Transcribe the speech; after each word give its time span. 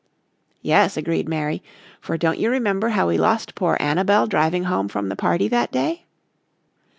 "Yes," 0.63 0.97
agreed 0.97 1.29
Mary, 1.29 1.61
"for 1.99 2.17
don't 2.17 2.39
you 2.39 2.49
remember 2.49 2.89
how 2.89 3.07
we 3.07 3.19
lost 3.19 3.53
poor 3.53 3.77
Annabel 3.79 4.25
driving 4.25 4.63
home 4.63 4.87
from 4.87 5.09
the 5.09 5.15
party 5.15 5.47
that 5.49 5.71
day?" 5.71 6.07